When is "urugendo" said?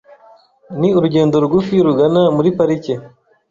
0.97-1.35